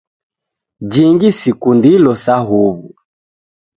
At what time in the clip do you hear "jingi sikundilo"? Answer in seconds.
0.91-2.11